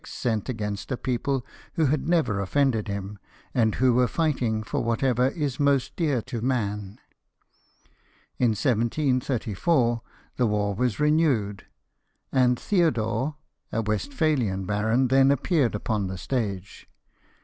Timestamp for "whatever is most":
4.83-5.95